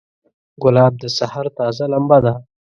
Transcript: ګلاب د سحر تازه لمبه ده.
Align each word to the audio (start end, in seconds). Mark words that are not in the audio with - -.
ګلاب 0.61 0.93
د 0.99 1.03
سحر 1.17 1.45
تازه 1.57 1.85
لمبه 1.93 2.17
ده. 2.25 2.33